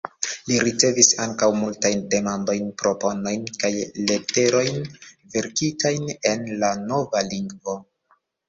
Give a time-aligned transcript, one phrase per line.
[0.51, 4.81] Li ricevis ankaŭ multajn demandojn, proponojn, kaj leterojn
[5.37, 7.81] verkitajn en la nova lingvo.